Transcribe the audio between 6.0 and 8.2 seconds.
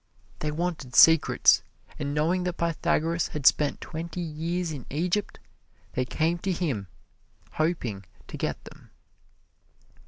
came to him, hoping